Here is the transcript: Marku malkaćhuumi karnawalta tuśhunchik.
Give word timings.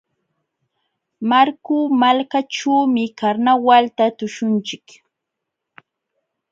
Marku 1.29 1.77
malkaćhuumi 2.01 3.05
karnawalta 3.19 4.05
tuśhunchik. 4.17 4.85